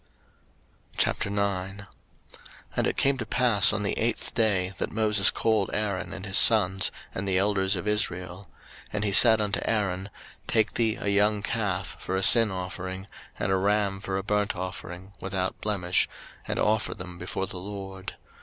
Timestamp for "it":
2.87-2.97